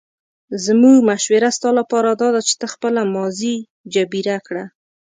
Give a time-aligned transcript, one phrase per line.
[0.65, 3.55] زموږ مشوره ستا لپاره داده چې ته خپله ماضي
[3.93, 4.65] جبیره کړه.